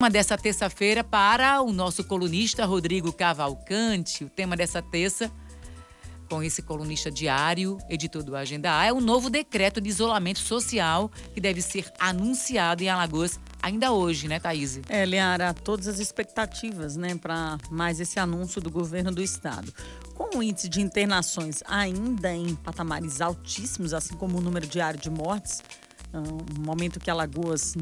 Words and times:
tema 0.00 0.10
dessa 0.12 0.38
terça-feira 0.38 1.02
para 1.02 1.60
o 1.60 1.72
nosso 1.72 2.04
colunista 2.04 2.64
Rodrigo 2.64 3.12
Cavalcante. 3.12 4.22
O 4.22 4.30
tema 4.30 4.56
dessa 4.56 4.80
terça, 4.80 5.28
com 6.30 6.40
esse 6.40 6.62
colunista 6.62 7.10
diário, 7.10 7.78
editor 7.90 8.22
do 8.22 8.36
Agenda 8.36 8.78
A, 8.78 8.86
é 8.86 8.92
o 8.92 9.00
novo 9.00 9.28
decreto 9.28 9.80
de 9.80 9.88
isolamento 9.88 10.38
social 10.38 11.10
que 11.34 11.40
deve 11.40 11.60
ser 11.60 11.92
anunciado 11.98 12.84
em 12.84 12.88
Alagoas 12.88 13.40
ainda 13.60 13.90
hoje, 13.90 14.28
né, 14.28 14.38
Thaís? 14.38 14.78
É, 14.88 15.04
Liara, 15.04 15.52
todas 15.52 15.88
as 15.88 15.98
expectativas, 15.98 16.94
né, 16.96 17.16
para 17.16 17.58
mais 17.68 17.98
esse 17.98 18.20
anúncio 18.20 18.60
do 18.60 18.70
governo 18.70 19.10
do 19.10 19.20
estado. 19.20 19.74
Com 20.14 20.38
o 20.38 20.42
índice 20.44 20.68
de 20.68 20.80
internações 20.80 21.60
ainda 21.66 22.32
em 22.32 22.54
patamares 22.54 23.20
altíssimos, 23.20 23.92
assim 23.92 24.14
como 24.14 24.38
o 24.38 24.40
número 24.40 24.64
diário 24.64 25.00
de 25.00 25.10
mortes, 25.10 25.60
um 26.14 26.62
momento 26.64 27.00
que 27.00 27.10
Alagoas 27.10 27.74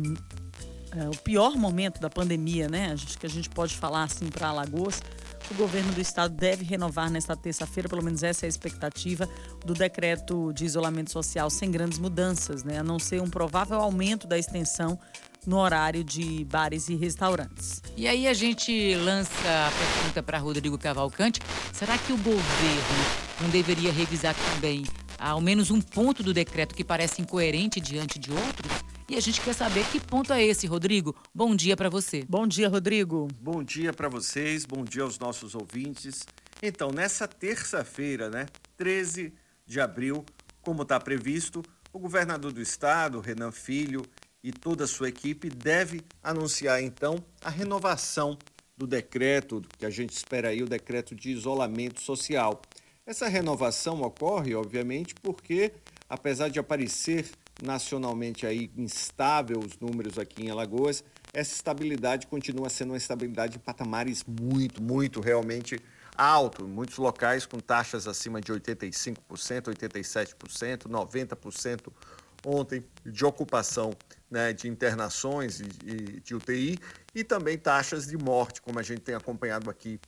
é, 0.96 1.08
o 1.08 1.16
pior 1.16 1.56
momento 1.56 2.00
da 2.00 2.08
pandemia, 2.08 2.68
né? 2.68 2.92
Acho 2.92 3.18
que 3.18 3.26
a 3.26 3.28
gente 3.28 3.50
pode 3.50 3.76
falar 3.76 4.04
assim 4.04 4.28
para 4.28 4.48
Alagoas. 4.48 5.02
O 5.50 5.54
governo 5.54 5.92
do 5.92 6.00
estado 6.00 6.34
deve 6.34 6.64
renovar 6.64 7.10
nesta 7.10 7.36
terça-feira, 7.36 7.88
pelo 7.88 8.02
menos 8.02 8.22
essa 8.22 8.46
é 8.46 8.48
a 8.48 8.48
expectativa, 8.48 9.28
do 9.64 9.74
decreto 9.74 10.52
de 10.52 10.64
isolamento 10.64 11.12
social 11.12 11.50
sem 11.50 11.70
grandes 11.70 11.98
mudanças, 11.98 12.64
né? 12.64 12.78
A 12.78 12.82
não 12.82 12.98
ser 12.98 13.20
um 13.20 13.28
provável 13.28 13.78
aumento 13.78 14.26
da 14.26 14.38
extensão 14.38 14.98
no 15.46 15.58
horário 15.58 16.02
de 16.02 16.44
bares 16.44 16.88
e 16.88 16.96
restaurantes. 16.96 17.80
E 17.96 18.08
aí 18.08 18.26
a 18.26 18.34
gente 18.34 18.94
lança 18.96 19.30
a 19.46 19.70
pergunta 19.70 20.22
para 20.22 20.38
Rodrigo 20.38 20.76
Cavalcante: 20.76 21.40
será 21.72 21.96
que 21.96 22.12
o 22.12 22.16
governo 22.16 22.42
não 23.40 23.50
deveria 23.50 23.92
revisar 23.92 24.34
também 24.34 24.84
ao 25.18 25.40
menos 25.40 25.70
um 25.70 25.80
ponto 25.80 26.22
do 26.22 26.34
decreto 26.34 26.74
que 26.74 26.82
parece 26.82 27.22
incoerente 27.22 27.80
diante 27.80 28.18
de 28.18 28.32
outros? 28.32 28.85
E 29.08 29.14
a 29.14 29.20
gente 29.20 29.40
quer 29.40 29.52
saber 29.52 29.86
que 29.92 30.00
ponto 30.00 30.32
é 30.32 30.42
esse, 30.42 30.66
Rodrigo. 30.66 31.14
Bom 31.32 31.54
dia 31.54 31.76
para 31.76 31.88
você. 31.88 32.24
Bom 32.28 32.44
dia, 32.44 32.68
Rodrigo. 32.68 33.28
Bom 33.40 33.62
dia 33.62 33.92
para 33.92 34.08
vocês, 34.08 34.66
bom 34.66 34.82
dia 34.82 35.04
aos 35.04 35.16
nossos 35.16 35.54
ouvintes. 35.54 36.26
Então, 36.60 36.90
nessa 36.90 37.28
terça-feira, 37.28 38.28
né, 38.28 38.46
13 38.76 39.32
de 39.64 39.80
abril, 39.80 40.24
como 40.60 40.82
está 40.82 40.98
previsto, 40.98 41.62
o 41.92 42.00
governador 42.00 42.50
do 42.50 42.60
estado, 42.60 43.20
Renan 43.20 43.52
Filho, 43.52 44.02
e 44.42 44.50
toda 44.50 44.82
a 44.82 44.88
sua 44.88 45.08
equipe 45.08 45.48
deve 45.50 46.00
anunciar 46.20 46.82
então 46.82 47.24
a 47.40 47.48
renovação 47.48 48.36
do 48.76 48.88
decreto 48.88 49.62
que 49.78 49.86
a 49.86 49.90
gente 49.90 50.14
espera 50.14 50.48
aí, 50.48 50.64
o 50.64 50.68
decreto 50.68 51.14
de 51.14 51.30
isolamento 51.30 52.00
social. 52.00 52.60
Essa 53.06 53.28
renovação 53.28 54.02
ocorre, 54.02 54.52
obviamente, 54.56 55.14
porque 55.22 55.72
apesar 56.08 56.48
de 56.48 56.58
aparecer 56.58 57.30
nacionalmente 57.62 58.46
aí 58.46 58.70
instável 58.76 59.58
os 59.58 59.78
números 59.78 60.18
aqui 60.18 60.44
em 60.44 60.50
Alagoas, 60.50 61.02
essa 61.32 61.54
estabilidade 61.54 62.26
continua 62.26 62.68
sendo 62.68 62.90
uma 62.90 62.96
estabilidade 62.96 63.56
em 63.56 63.60
patamares 63.60 64.24
muito, 64.24 64.82
muito 64.82 65.20
realmente 65.20 65.78
alto, 66.16 66.66
muitos 66.66 66.96
locais 66.96 67.44
com 67.44 67.58
taxas 67.58 68.06
acima 68.06 68.40
de 68.40 68.52
85%, 68.52 69.18
87%, 69.74 70.88
90% 70.88 71.92
ontem 72.44 72.84
de 73.04 73.24
ocupação 73.24 73.92
né, 74.30 74.52
de 74.52 74.68
internações 74.68 75.60
e 75.60 76.20
de 76.20 76.34
UTI 76.34 76.78
e 77.14 77.24
também 77.24 77.58
taxas 77.58 78.06
de 78.06 78.16
morte, 78.16 78.62
como 78.62 78.78
a 78.78 78.82
gente 78.82 79.00
tem 79.00 79.14
acompanhado 79.14 79.68
aqui. 79.68 80.00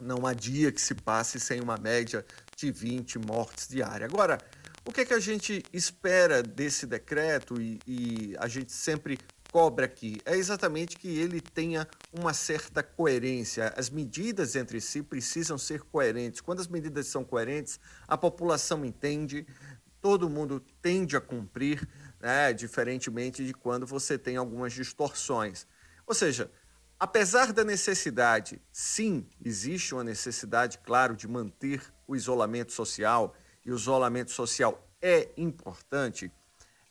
Não 0.00 0.26
há 0.26 0.34
dia 0.34 0.70
que 0.70 0.80
se 0.80 0.94
passe 0.94 1.40
sem 1.40 1.60
uma 1.60 1.76
média 1.78 2.24
de 2.54 2.70
20 2.70 3.18
mortes 3.18 3.66
diárias. 3.66 4.10
Agora, 4.10 4.38
o 4.86 4.92
que, 4.92 5.00
é 5.00 5.04
que 5.04 5.14
a 5.14 5.20
gente 5.20 5.64
espera 5.72 6.44
desse 6.44 6.86
decreto 6.86 7.60
e, 7.60 7.80
e 7.86 8.36
a 8.38 8.46
gente 8.46 8.70
sempre 8.70 9.18
cobra 9.50 9.84
aqui? 9.84 10.20
É 10.24 10.36
exatamente 10.36 10.96
que 10.96 11.08
ele 11.08 11.40
tenha 11.40 11.88
uma 12.12 12.32
certa 12.32 12.84
coerência. 12.84 13.74
As 13.76 13.90
medidas 13.90 14.54
entre 14.54 14.80
si 14.80 15.02
precisam 15.02 15.58
ser 15.58 15.82
coerentes. 15.82 16.40
Quando 16.40 16.60
as 16.60 16.68
medidas 16.68 17.08
são 17.08 17.24
coerentes, 17.24 17.80
a 18.06 18.16
população 18.16 18.84
entende, 18.84 19.44
todo 20.00 20.30
mundo 20.30 20.60
tende 20.80 21.16
a 21.16 21.20
cumprir, 21.20 21.86
né, 22.20 22.52
diferentemente 22.52 23.44
de 23.44 23.52
quando 23.52 23.88
você 23.88 24.16
tem 24.16 24.36
algumas 24.36 24.72
distorções. 24.72 25.66
Ou 26.06 26.14
seja, 26.14 26.48
apesar 26.96 27.52
da 27.52 27.64
necessidade, 27.64 28.62
sim, 28.70 29.26
existe 29.44 29.94
uma 29.94 30.04
necessidade, 30.04 30.78
claro, 30.78 31.16
de 31.16 31.26
manter 31.26 31.82
o 32.06 32.14
isolamento 32.14 32.70
social 32.70 33.34
e 33.66 33.72
o 33.72 33.76
isolamento 33.76 34.30
social 34.30 34.88
é 35.02 35.28
importante, 35.36 36.32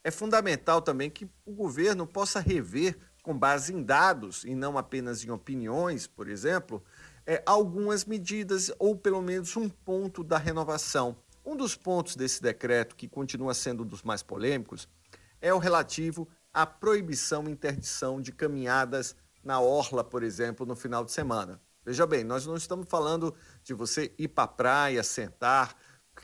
é 0.03 0.11
fundamental 0.11 0.81
também 0.81 1.09
que 1.09 1.27
o 1.45 1.53
governo 1.53 2.05
possa 2.05 2.39
rever, 2.39 2.97
com 3.23 3.35
base 3.35 3.73
em 3.73 3.81
dados 3.81 4.43
e 4.43 4.53
não 4.53 4.77
apenas 4.77 5.23
em 5.23 5.31
opiniões, 5.31 6.05
por 6.05 6.27
exemplo, 6.27 6.83
é, 7.25 7.41
algumas 7.43 8.05
medidas 8.05 8.71
ou 8.77 8.95
pelo 8.95 9.19
menos 9.19 9.57
um 9.57 9.67
ponto 9.67 10.23
da 10.23 10.37
renovação. 10.37 11.17
Um 11.43 11.55
dos 11.55 11.75
pontos 11.75 12.15
desse 12.15 12.39
decreto, 12.39 12.95
que 12.95 13.07
continua 13.07 13.55
sendo 13.55 13.81
um 13.81 13.87
dos 13.87 14.03
mais 14.03 14.21
polêmicos, 14.21 14.87
é 15.41 15.51
o 15.51 15.57
relativo 15.57 16.27
à 16.53 16.67
proibição 16.67 17.47
e 17.47 17.51
interdição 17.51 18.21
de 18.21 18.31
caminhadas 18.31 19.15
na 19.43 19.59
orla, 19.59 20.03
por 20.03 20.21
exemplo, 20.21 20.65
no 20.65 20.75
final 20.75 21.03
de 21.03 21.11
semana. 21.11 21.59
Veja 21.83 22.05
bem, 22.05 22.23
nós 22.23 22.45
não 22.45 22.55
estamos 22.55 22.87
falando 22.89 23.33
de 23.63 23.73
você 23.73 24.11
ir 24.17 24.27
para 24.27 24.43
a 24.43 24.47
praia, 24.47 25.03
sentar, 25.03 25.75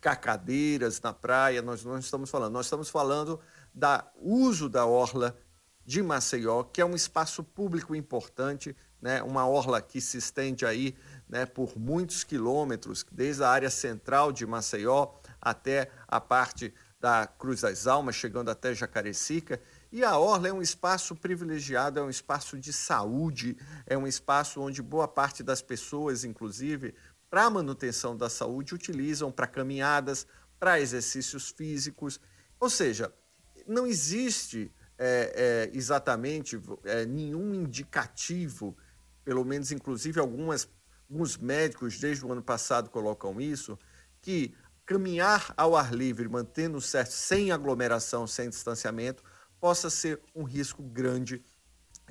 ficar 0.01 0.16
cadeiras 0.16 1.00
na 1.00 1.13
praia, 1.13 1.62
nós 1.62 1.85
não 1.85 2.00
estamos 2.00 2.28
falando. 2.28 2.53
Nós 2.53 2.66
estamos 2.66 2.89
falando 2.89 3.39
da 3.72 4.12
uso 4.16 4.67
da 4.67 4.84
orla 4.84 5.38
de 5.85 6.01
Maceió, 6.01 6.63
que 6.63 6.81
é 6.81 6.85
um 6.85 6.95
espaço 6.95 7.44
público 7.44 7.94
importante, 7.94 8.75
né? 9.00 9.22
uma 9.22 9.47
orla 9.47 9.79
que 9.79 10.01
se 10.01 10.17
estende 10.17 10.66
aí 10.66 10.95
né, 11.29 11.45
por 11.45 11.78
muitos 11.78 12.23
quilômetros, 12.23 13.06
desde 13.12 13.44
a 13.44 13.50
área 13.50 13.69
central 13.69 14.31
de 14.31 14.44
Maceió 14.44 15.13
até 15.39 15.91
a 16.07 16.19
parte 16.19 16.73
da 17.00 17.28
Cruz 17.28 17.62
das 17.62 17.85
Almas, 17.85 18.16
chegando 18.16 18.50
até 18.50 18.73
Jacarecica. 18.73 19.59
E 19.91 20.03
a 20.03 20.18
Orla 20.18 20.47
é 20.47 20.53
um 20.53 20.62
espaço 20.62 21.16
privilegiado, 21.16 22.00
é 22.00 22.03
um 22.03 22.09
espaço 22.09 22.57
de 22.57 22.72
saúde, 22.72 23.57
é 23.88 23.97
um 23.97 24.07
espaço 24.07 24.62
onde 24.62 24.81
boa 24.81 25.07
parte 25.07 25.44
das 25.44 25.62
pessoas, 25.62 26.23
inclusive, 26.23 26.94
para 27.31 27.46
a 27.46 27.50
manutenção 27.50 28.16
da 28.16 28.30
saúde 28.30 28.75
utilizam 28.75 29.31
para 29.31 29.47
caminhadas, 29.47 30.28
para 30.59 30.81
exercícios 30.81 31.50
físicos. 31.50 32.19
Ou 32.59 32.69
seja, 32.69 33.12
não 33.66 33.88
existe 33.88 34.69
é, 34.97 35.69
é, 35.74 35.78
exatamente 35.78 36.62
é, 36.84 37.06
nenhum 37.06 37.56
indicativo, 37.56 38.75
pelo 39.24 39.46
menos 39.46 39.72
inclusive 39.72 40.19
algumas, 40.19 40.69
alguns 41.09 41.38
médicos 41.38 41.97
desde 41.97 42.25
o 42.25 42.31
ano 42.34 42.44
passado 42.44 42.90
colocam 42.90 43.40
isso, 43.40 43.80
que 44.22 44.53
caminhar 44.86 45.53
ao 45.56 45.74
ar 45.74 45.94
livre, 45.94 46.28
mantendo 46.28 46.81
certo, 46.81 47.12
sem 47.12 47.50
aglomeração, 47.50 48.28
sem 48.28 48.50
distanciamento, 48.50 49.24
possa 49.58 49.90
ser 49.90 50.22
um 50.36 50.44
risco 50.44 50.84
grande 50.84 51.42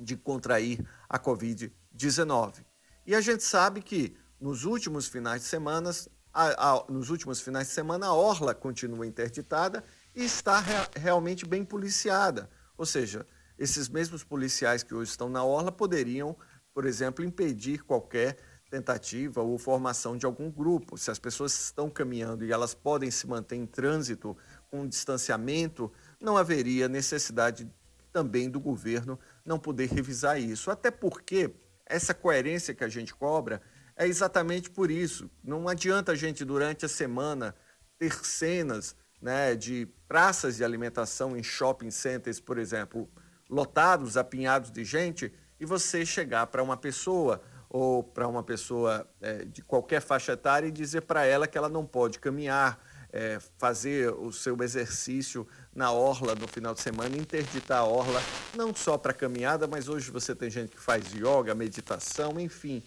de 0.01 0.17
contrair 0.17 0.83
a 1.07 1.19
Covid-19. 1.19 2.65
E 3.05 3.13
a 3.13 3.21
gente 3.21 3.43
sabe 3.43 3.81
que 3.81 4.17
nos 4.41 4.65
últimos 4.65 5.07
finais 5.07 5.43
de 5.43 5.47
semana, 5.47 5.91
a, 6.33 6.71
a, 6.71 6.85
nos 6.89 7.11
últimos 7.11 7.39
finais 7.39 7.67
de 7.67 7.73
semana, 7.73 8.07
a 8.07 8.13
orla 8.13 8.55
continua 8.55 9.05
interditada 9.05 9.83
e 10.15 10.25
está 10.25 10.59
re, 10.59 10.73
realmente 10.99 11.45
bem 11.45 11.63
policiada. 11.63 12.49
Ou 12.75 12.85
seja, 12.85 13.25
esses 13.57 13.87
mesmos 13.87 14.23
policiais 14.23 14.81
que 14.81 14.95
hoje 14.95 15.11
estão 15.11 15.29
na 15.29 15.43
orla 15.43 15.71
poderiam, 15.71 16.35
por 16.73 16.85
exemplo, 16.85 17.23
impedir 17.23 17.83
qualquer 17.83 18.37
tentativa 18.71 19.41
ou 19.41 19.57
formação 19.59 20.17
de 20.17 20.25
algum 20.25 20.49
grupo. 20.49 20.97
Se 20.97 21.11
as 21.11 21.19
pessoas 21.19 21.53
estão 21.65 21.89
caminhando 21.89 22.43
e 22.43 22.51
elas 22.51 22.73
podem 22.73 23.11
se 23.11 23.27
manter 23.27 23.57
em 23.57 23.67
trânsito 23.67 24.35
com 24.71 24.87
distanciamento, 24.87 25.91
não 26.19 26.35
haveria 26.35 26.87
necessidade 26.87 27.69
também 28.11 28.49
do 28.49 28.59
governo 28.59 29.19
não 29.45 29.59
poder 29.59 29.89
revisar 29.89 30.39
isso. 30.39 30.71
Até 30.71 30.89
porque 30.89 31.53
essa 31.85 32.13
coerência 32.13 32.73
que 32.73 32.83
a 32.83 32.89
gente 32.89 33.13
cobra 33.13 33.61
é 34.01 34.07
exatamente 34.07 34.67
por 34.67 34.89
isso. 34.89 35.29
Não 35.43 35.67
adianta 35.67 36.13
a 36.13 36.15
gente, 36.15 36.43
durante 36.43 36.83
a 36.85 36.89
semana, 36.89 37.55
ter 37.99 38.25
cenas 38.25 38.95
né, 39.21 39.55
de 39.55 39.87
praças 40.07 40.57
de 40.57 40.63
alimentação 40.63 41.37
em 41.37 41.43
shopping 41.43 41.91
centers, 41.91 42.39
por 42.39 42.57
exemplo, 42.57 43.07
lotados, 43.47 44.17
apinhados 44.17 44.71
de 44.71 44.83
gente, 44.83 45.31
e 45.59 45.65
você 45.67 46.03
chegar 46.03 46.47
para 46.47 46.63
uma 46.63 46.75
pessoa 46.75 47.43
ou 47.69 48.03
para 48.03 48.27
uma 48.27 48.41
pessoa 48.41 49.07
é, 49.21 49.45
de 49.45 49.61
qualquer 49.61 50.01
faixa 50.01 50.31
etária 50.31 50.67
e 50.67 50.71
dizer 50.71 51.01
para 51.01 51.23
ela 51.23 51.45
que 51.45 51.55
ela 51.55 51.69
não 51.69 51.85
pode 51.85 52.17
caminhar, 52.17 52.83
é, 53.13 53.39
fazer 53.59 54.11
o 54.11 54.31
seu 54.31 54.57
exercício 54.63 55.47
na 55.75 55.91
orla 55.91 56.33
no 56.33 56.47
final 56.47 56.73
de 56.73 56.81
semana, 56.81 57.15
interditar 57.15 57.81
a 57.81 57.85
orla, 57.85 58.19
não 58.55 58.73
só 58.73 58.97
para 58.97 59.13
caminhada, 59.13 59.67
mas 59.67 59.87
hoje 59.87 60.09
você 60.09 60.33
tem 60.33 60.49
gente 60.49 60.71
que 60.71 60.81
faz 60.81 61.13
yoga, 61.13 61.53
meditação, 61.53 62.39
enfim, 62.39 62.81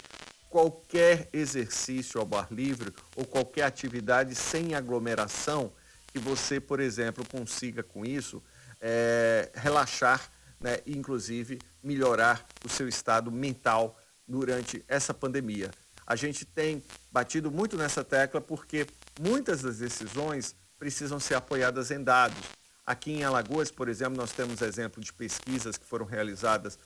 qualquer 0.55 1.29
exercício 1.33 2.21
ao 2.21 2.39
ar 2.39 2.47
livre 2.53 2.95
ou 3.17 3.25
qualquer 3.25 3.65
atividade 3.65 4.37
sem 4.37 4.77
aglomeração 4.77 5.73
que 6.13 6.19
você, 6.21 6.61
por 6.61 6.79
exemplo, 6.79 7.27
consiga 7.29 7.83
com 7.83 8.07
isso 8.07 8.41
é, 8.81 9.51
relaxar 9.53 10.31
né, 10.61 10.79
e 10.87 10.97
inclusive 10.97 11.59
melhorar 11.83 12.47
o 12.65 12.69
seu 12.69 12.87
estado 12.87 13.33
mental 13.33 13.99
durante 14.29 14.85
essa 14.87 15.13
pandemia. 15.13 15.73
A 16.07 16.15
gente 16.15 16.45
tem 16.45 16.81
batido 17.11 17.51
muito 17.51 17.77
nessa 17.77 18.05
tecla 18.05 18.41
porque 18.41 18.87
muitas 19.19 19.63
das 19.63 19.79
decisões 19.79 20.55
precisam 20.79 21.19
ser 21.19 21.35
apoiadas 21.35 21.91
em 21.91 22.01
dados. 22.01 22.39
Aqui 22.87 23.11
em 23.11 23.25
Alagoas, 23.25 23.73
por 23.73 23.89
exemplo, 23.89 24.17
nós 24.17 24.31
temos 24.31 24.63
exemplo 24.63 25.03
de 25.03 25.13
pesquisas 25.13 25.77
que 25.77 25.85
foram 25.85 26.07
realizadas 26.07 26.79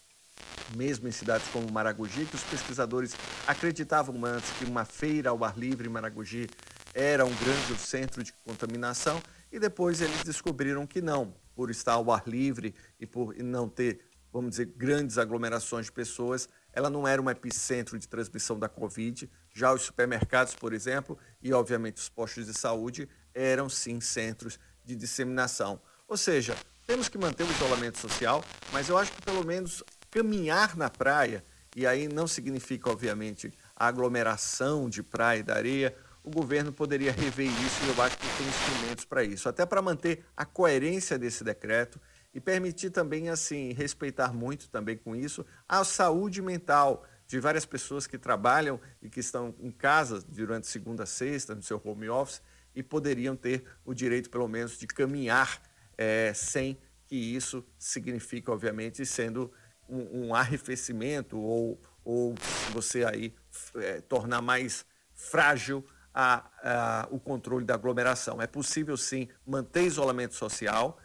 mesmo 0.77 1.09
em 1.09 1.13
cidades 1.13 1.49
como 1.49 1.71
Maragogi, 1.71 2.25
que 2.27 2.35
os 2.35 2.43
pesquisadores 2.43 3.15
acreditavam 3.47 4.25
antes 4.25 4.51
que 4.53 4.65
uma 4.65 4.85
feira 4.85 5.31
ao 5.31 5.45
ar 5.45 5.57
livre 5.57 5.89
em 5.89 5.91
Maragogi 5.91 6.49
era 6.95 7.25
um 7.25 7.35
grande 7.35 7.81
centro 7.81 8.23
de 8.23 8.33
contaminação 8.45 9.23
e 9.53 9.59
depois 9.59 10.01
eles 10.01 10.23
descobriram 10.25 10.87
que 10.87 11.01
não, 11.01 11.35
por 11.55 11.71
estar 11.71 11.95
ao 11.95 12.11
ar 12.11 12.25
livre 12.27 12.75
e 12.99 13.07
por 13.07 13.35
não 13.37 13.69
ter, 13.69 14.01
vamos 14.33 14.51
dizer, 14.51 14.67
grandes 14.77 15.19
aglomerações 15.19 15.87
de 15.87 15.93
pessoas, 15.93 16.49
ela 16.73 16.91
não 16.91 17.07
era 17.07 17.21
um 17.21 17.31
epicentro 17.31 17.99
de 17.99 18.07
transmissão 18.07 18.59
da 18.59 18.69
Covid. 18.69 19.31
Já 19.55 19.73
os 19.73 19.83
supermercados, 19.83 20.55
por 20.55 20.73
exemplo, 20.73 21.19
e 21.43 21.53
obviamente 21.53 21.97
os 21.97 22.09
postos 22.09 22.47
de 22.47 22.55
saúde 22.55 23.09
eram 23.35 23.69
sim 23.69 24.01
centros 24.01 24.59
de 24.85 24.95
disseminação. 24.95 25.81
Ou 26.07 26.17
seja, 26.17 26.57
temos 26.87 27.09
que 27.09 27.19
manter 27.19 27.45
o 27.45 27.51
isolamento 27.51 27.99
social, 27.99 28.45
mas 28.73 28.89
eu 28.89 28.97
acho 28.97 29.13
que 29.13 29.23
pelo 29.23 29.45
menos 29.45 29.83
caminhar 30.11 30.77
na 30.77 30.89
praia, 30.91 31.45
e 31.77 31.87
aí 31.87 32.09
não 32.09 32.27
significa, 32.27 32.91
obviamente, 32.91 33.53
a 33.77 33.87
aglomeração 33.87 34.89
de 34.89 35.03
praia 35.03 35.41
e 35.41 35.43
da 35.43 35.55
areia, 35.55 35.95
o 36.25 36.31
governo 36.31 36.73
poderia 36.73 37.13
rever 37.13 37.47
isso 37.47 37.85
e 37.85 37.89
eu 37.89 38.03
acho 38.03 38.19
que 38.19 38.27
tem 38.37 38.47
instrumentos 38.47 39.05
para 39.05 39.25
isso, 39.25 39.49
até 39.49 39.65
para 39.65 39.81
manter 39.81 40.25
a 40.37 40.45
coerência 40.45 41.19
desse 41.19 41.43
decreto 41.43 42.01
e 42.35 42.41
permitir 42.41 42.91
também, 42.91 43.31
assim, 43.31 43.73
respeitar 43.73 44.33
muito 44.33 44.69
também 44.69 44.97
com 44.97 45.17
isso 45.17 45.45
a 45.69 45.83
saúde 45.85 46.43
mental 46.43 47.07
de 47.27 47.39
várias 47.39 47.67
pessoas 47.67 48.07
que 48.07 48.19
trabalham 48.19 48.81
e 49.03 49.09
que 49.09 49.21
estão 49.21 49.55
em 49.61 49.71
casa 49.71 50.23
durante 50.29 50.67
segunda 50.67 51.05
a 51.05 51.07
sexta, 51.07 51.55
no 51.55 51.63
seu 51.63 51.81
home 51.85 52.09
office, 52.09 52.43
e 52.75 52.83
poderiam 52.83 53.37
ter 53.37 53.65
o 53.85 53.93
direito, 53.93 54.31
pelo 54.31 54.49
menos, 54.49 54.79
de 54.79 54.87
caminhar 54.87 55.63
é, 55.97 56.33
sem 56.35 56.79
que 57.07 57.17
isso 57.17 57.65
signifique, 57.79 58.51
obviamente, 58.51 59.05
sendo 59.05 59.51
um, 59.89 60.27
um 60.27 60.35
arrefecimento 60.35 61.39
ou, 61.39 61.81
ou 62.05 62.35
você 62.73 63.05
aí 63.05 63.35
é, 63.77 64.01
tornar 64.01 64.43
mais 64.43 64.85
frágil 65.15 65.85
a, 66.13 66.51
a, 66.63 67.09
o 67.11 67.19
controle 67.19 67.65
da 67.65 67.75
aglomeração. 67.75 68.41
É 68.41 68.47
possível 68.47 68.97
sim 68.97 69.29
manter 69.47 69.85
isolamento 69.85 70.35
social, 70.35 70.99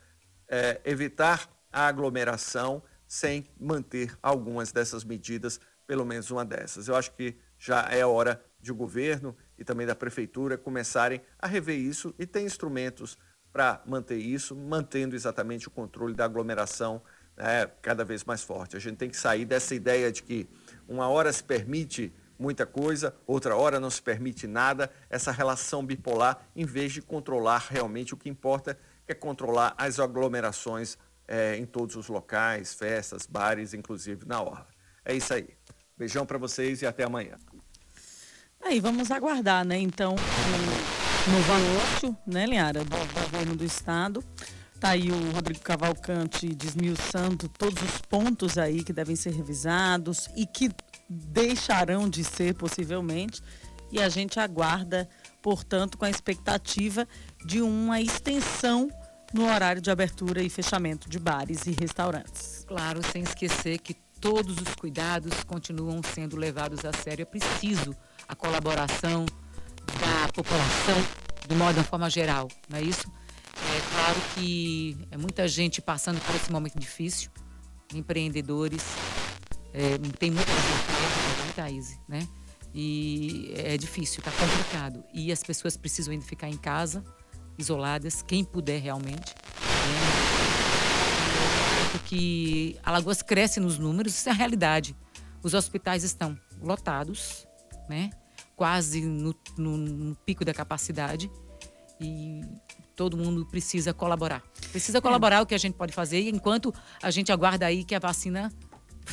é, 0.47 0.81
evitar 0.85 1.49
a 1.71 1.87
aglomeração 1.87 2.83
sem 3.07 3.45
manter 3.59 4.17
algumas 4.21 4.71
dessas 4.71 5.03
medidas, 5.03 5.59
pelo 5.85 6.05
menos 6.05 6.31
uma 6.31 6.43
dessas. 6.43 6.87
Eu 6.87 6.95
acho 6.95 7.11
que 7.11 7.37
já 7.57 7.81
é 7.91 8.05
hora 8.05 8.43
de 8.59 8.71
o 8.71 8.75
governo 8.75 9.35
e 9.57 9.63
também 9.63 9.85
da 9.85 9.95
prefeitura 9.95 10.57
começarem 10.57 11.21
a 11.37 11.47
rever 11.47 11.77
isso 11.77 12.13
e 12.17 12.25
tem 12.25 12.45
instrumentos 12.45 13.17
para 13.51 13.83
manter 13.85 14.17
isso, 14.17 14.55
mantendo 14.55 15.15
exatamente 15.15 15.67
o 15.67 15.71
controle 15.71 16.15
da 16.15 16.25
aglomeração 16.25 17.03
né, 17.37 17.67
cada 17.81 18.03
vez 18.03 18.23
mais 18.23 18.43
forte. 18.43 18.75
A 18.75 18.79
gente 18.79 18.97
tem 18.97 19.09
que 19.09 19.17
sair 19.17 19.45
dessa 19.45 19.73
ideia 19.75 20.11
de 20.11 20.23
que 20.23 20.47
uma 20.87 21.07
hora 21.07 21.31
se 21.31 21.43
permite 21.43 22.13
muita 22.37 22.65
coisa, 22.65 23.15
outra 23.25 23.55
hora 23.55 23.79
não 23.79 23.89
se 23.89 24.01
permite 24.01 24.47
nada, 24.47 24.91
essa 25.09 25.31
relação 25.31 25.85
bipolar, 25.85 26.45
em 26.55 26.65
vez 26.65 26.91
de 26.91 27.01
controlar 27.01 27.67
realmente 27.69 28.13
o 28.13 28.17
que 28.17 28.29
importa, 28.29 28.77
que 29.05 29.11
é 29.11 29.15
controlar 29.15 29.73
as 29.77 29.99
aglomerações 29.99 30.97
é, 31.27 31.55
em 31.57 31.65
todos 31.65 31.95
os 31.95 32.07
locais, 32.07 32.73
festas, 32.73 33.25
bares, 33.25 33.73
inclusive 33.73 34.25
na 34.25 34.41
orla. 34.41 34.67
É 35.05 35.15
isso 35.15 35.33
aí. 35.33 35.49
Beijão 35.97 36.25
para 36.25 36.37
vocês 36.37 36.81
e 36.81 36.85
até 36.85 37.03
amanhã. 37.03 37.37
Aí 38.61 38.79
vamos 38.79 39.11
aguardar, 39.11 39.65
né? 39.65 39.77
Então, 39.77 40.15
o 40.15 41.31
novo 41.31 41.53
anúncio, 41.53 42.17
né, 42.25 42.45
Liara, 42.45 42.83
do 42.83 42.97
governo 43.13 43.55
do 43.55 43.63
estado 43.63 44.23
Está 44.83 44.95
aí 44.95 45.09
o 45.09 45.31
Rodrigo 45.31 45.61
Cavalcante 45.61 46.53
desmiuçando 46.53 47.47
todos 47.47 47.81
os 47.81 48.01
pontos 48.01 48.57
aí 48.57 48.83
que 48.83 48.91
devem 48.91 49.15
ser 49.15 49.31
revisados 49.31 50.27
e 50.35 50.45
que 50.45 50.69
deixarão 51.09 52.09
de 52.09 52.21
ser 52.21 52.53
possivelmente. 52.53 53.41
E 53.93 54.01
a 54.01 54.09
gente 54.09 54.41
aguarda, 54.41 55.07
portanto, 55.41 55.97
com 55.97 56.03
a 56.03 56.09
expectativa 56.09 57.07
de 57.45 57.61
uma 57.61 58.01
extensão 58.01 58.89
no 59.33 59.45
horário 59.45 59.81
de 59.81 59.89
abertura 59.89 60.43
e 60.43 60.49
fechamento 60.49 61.09
de 61.09 61.17
bares 61.17 61.65
e 61.65 61.71
restaurantes. 61.71 62.65
Claro, 62.67 62.99
sem 63.09 63.23
esquecer 63.23 63.77
que 63.77 63.93
todos 64.19 64.57
os 64.57 64.75
cuidados 64.75 65.45
continuam 65.45 66.01
sendo 66.13 66.35
levados 66.35 66.83
a 66.83 66.91
sério. 66.91 67.21
É 67.21 67.25
preciso 67.25 67.95
a 68.27 68.35
colaboração 68.35 69.25
da 69.97 70.27
população, 70.33 71.01
de 71.47 71.55
modo 71.55 71.81
de 71.81 71.87
forma 71.87 72.09
geral, 72.09 72.49
não 72.69 72.79
é 72.79 72.81
isso? 72.81 73.09
Claro 73.93 74.19
que 74.33 74.97
é 75.11 75.17
muita 75.17 75.47
gente 75.47 75.81
passando 75.81 76.19
por 76.25 76.35
esse 76.35 76.51
momento 76.51 76.79
difícil, 76.79 77.29
empreendedores, 77.93 78.83
é, 79.71 79.97
tem 80.17 80.31
muita 80.31 80.51
gente, 80.51 81.99
né? 82.07 82.27
E 82.73 83.53
é 83.55 83.77
difícil, 83.77 84.19
está 84.19 84.31
complicado. 84.31 85.03
E 85.13 85.31
as 85.31 85.43
pessoas 85.43 85.77
precisam 85.77 86.11
ainda 86.11 86.25
ficar 86.25 86.49
em 86.49 86.57
casa, 86.57 87.03
isoladas, 87.57 88.23
quem 88.23 88.43
puder 88.43 88.81
realmente. 88.81 89.35
É, 91.31 91.89
porque 91.91 92.75
Alagoas 92.83 93.21
cresce 93.21 93.59
nos 93.59 93.77
números, 93.77 94.15
isso 94.15 94.27
é 94.27 94.31
a 94.31 94.35
realidade. 94.35 94.95
Os 95.43 95.53
hospitais 95.53 96.03
estão 96.03 96.35
lotados, 96.59 97.47
né? 97.87 98.09
quase 98.55 99.01
no, 99.01 99.35
no, 99.57 99.77
no 99.77 100.15
pico 100.15 100.45
da 100.45 100.53
capacidade. 100.53 101.29
E 102.03 102.41
todo 102.95 103.17
mundo 103.17 103.45
precisa 103.45 103.93
colaborar. 103.93 104.43
Precisa 104.71 105.01
colaborar 105.01 105.37
é. 105.37 105.41
o 105.41 105.45
que 105.45 105.55
a 105.55 105.57
gente 105.57 105.75
pode 105.75 105.93
fazer 105.93 106.29
enquanto 106.29 106.73
a 107.01 107.09
gente 107.09 107.31
aguarda 107.31 107.65
aí 107.65 107.83
que 107.83 107.95
a 107.95 107.99
vacina 107.99 108.51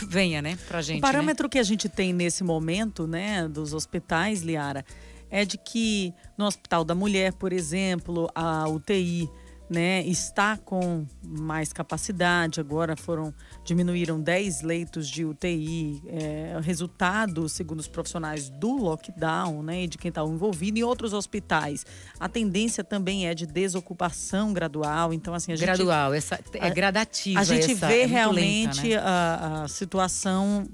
venha, 0.09 0.43
né, 0.43 0.59
pra 0.69 0.83
gente. 0.83 0.99
O 0.99 1.01
parâmetro 1.01 1.47
né? 1.47 1.51
que 1.51 1.59
a 1.59 1.63
gente 1.63 1.89
tem 1.89 2.13
nesse 2.13 2.45
momento, 2.45 3.07
né, 3.07 3.49
dos 3.49 3.73
hospitais, 3.73 4.43
Liara, 4.43 4.85
é 5.31 5.45
de 5.45 5.57
que 5.57 6.13
no 6.37 6.45
Hospital 6.45 6.85
da 6.85 6.95
Mulher, 6.95 7.33
por 7.33 7.53
exemplo, 7.53 8.29
a 8.35 8.69
UTI 8.69 9.31
né, 9.71 10.03
está 10.03 10.57
com 10.57 11.07
mais 11.25 11.73
capacidade. 11.73 12.59
Agora 12.59 12.97
foram 12.97 13.33
diminuíram 13.65 14.21
10 14.21 14.63
leitos 14.63 15.09
de 15.09 15.25
UTI. 15.25 16.03
É, 16.09 16.59
resultado, 16.61 17.49
segundo 17.49 17.79
os 17.79 17.87
profissionais 17.87 18.51
do 18.51 18.77
lockdown, 18.77 19.63
né, 19.63 19.87
de 19.87 19.97
quem 19.97 20.09
está 20.09 20.23
envolvido 20.25 20.81
em 20.81 20.83
outros 20.83 21.13
hospitais. 21.13 21.87
A 22.19 22.29
tendência 22.29 22.83
também 22.83 23.29
é 23.29 23.35
de 23.35 23.47
desocupação 23.47 24.53
gradual. 24.53 25.15
Então, 25.15 25.33
assim, 25.33 25.53
a 25.53 25.57
gente 25.57 25.67
gradual, 25.67 26.13
essa 26.13 26.41
é 26.55 26.71
gradativa. 26.71 27.39
A 27.39 27.45
gente 27.45 27.71
essa, 27.73 27.87
vê 27.87 28.01
é 28.01 28.07
realmente 28.07 28.89
lenta, 28.89 29.01
né? 29.01 29.09
a, 29.09 29.63
a 29.63 29.69
situação 29.69 30.67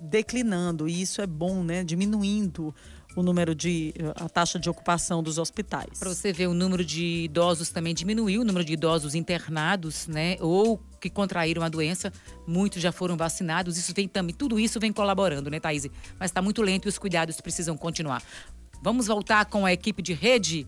declinando 0.00 0.88
e 0.88 1.00
isso 1.00 1.22
é 1.22 1.26
bom, 1.26 1.62
né, 1.62 1.82
diminuindo 1.82 2.74
o 3.16 3.22
número 3.22 3.54
de 3.54 3.94
a 4.14 4.28
taxa 4.28 4.58
de 4.58 4.68
ocupação 4.68 5.22
dos 5.22 5.38
hospitais. 5.38 5.98
Para 5.98 6.10
você 6.10 6.32
ver, 6.32 6.46
o 6.46 6.54
número 6.54 6.84
de 6.84 7.24
idosos 7.24 7.70
também 7.70 7.94
diminuiu, 7.94 8.42
o 8.42 8.44
número 8.44 8.64
de 8.64 8.74
idosos 8.74 9.14
internados, 9.14 10.06
né, 10.06 10.36
ou 10.38 10.78
que 11.00 11.08
contraíram 11.08 11.62
a 11.62 11.68
doença, 11.68 12.12
muitos 12.46 12.80
já 12.82 12.92
foram 12.92 13.16
vacinados. 13.16 13.78
Isso 13.78 13.92
vem 13.96 14.06
também, 14.06 14.34
tudo 14.34 14.60
isso 14.60 14.78
vem 14.78 14.92
colaborando, 14.92 15.50
né, 15.50 15.58
Thaís? 15.58 15.86
Mas 16.20 16.30
está 16.30 16.42
muito 16.42 16.60
lento 16.60 16.86
e 16.86 16.88
os 16.90 16.98
cuidados 16.98 17.40
precisam 17.40 17.76
continuar. 17.76 18.22
Vamos 18.82 19.06
voltar 19.06 19.46
com 19.46 19.64
a 19.64 19.72
equipe 19.72 20.02
de 20.02 20.12
rede 20.12 20.66